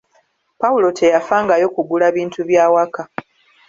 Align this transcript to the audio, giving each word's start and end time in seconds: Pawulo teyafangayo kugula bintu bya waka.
Pawulo 0.61 0.87
teyafangayo 0.99 1.67
kugula 1.75 2.05
bintu 2.15 2.39
bya 2.49 2.65
waka. 2.73 3.03